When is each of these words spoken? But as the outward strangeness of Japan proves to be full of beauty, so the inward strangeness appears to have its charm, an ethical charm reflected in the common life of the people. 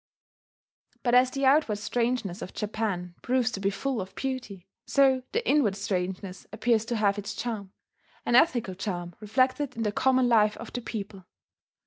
But 1.03 1.13
as 1.13 1.29
the 1.29 1.45
outward 1.45 1.75
strangeness 1.77 2.41
of 2.41 2.55
Japan 2.55 3.13
proves 3.21 3.51
to 3.51 3.59
be 3.59 3.69
full 3.69 4.01
of 4.01 4.15
beauty, 4.15 4.65
so 4.87 5.21
the 5.31 5.47
inward 5.47 5.75
strangeness 5.75 6.47
appears 6.51 6.85
to 6.85 6.95
have 6.95 7.19
its 7.19 7.35
charm, 7.35 7.71
an 8.25 8.33
ethical 8.33 8.73
charm 8.73 9.13
reflected 9.19 9.75
in 9.75 9.83
the 9.83 9.91
common 9.91 10.27
life 10.27 10.57
of 10.57 10.73
the 10.73 10.81
people. 10.81 11.27